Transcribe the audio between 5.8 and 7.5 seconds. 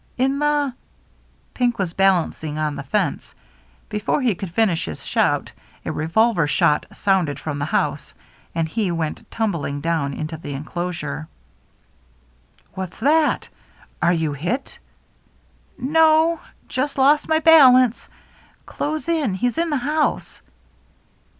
a revolver shot sounded